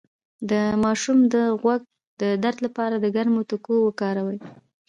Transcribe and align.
د 0.49 0.51
ماشوم 0.83 1.17
د 1.33 1.35
غوږ 1.61 1.81
د 2.21 2.23
درد 2.43 2.57
لپاره 2.65 2.95
د 2.99 3.05
ګرمو 3.15 3.41
تکو 3.49 3.75
وکاروئ 3.87 4.39